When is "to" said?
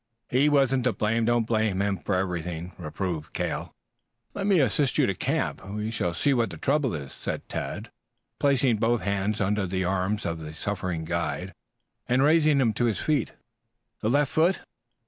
0.85-0.93, 5.05-5.13, 12.73-12.85